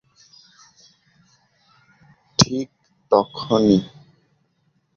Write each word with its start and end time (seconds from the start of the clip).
ঠিক 2.39 2.67
তক্ষুণি। 3.11 3.79